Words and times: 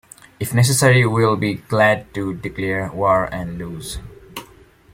If 0.39 0.51
necessary, 0.51 1.05
we 1.05 1.23
will 1.23 1.35
be 1.37 1.53
glad 1.53 2.11
to 2.15 2.33
declare 2.33 2.91
war 2.91 3.25
and 3.31 3.59
lose. 3.59 3.99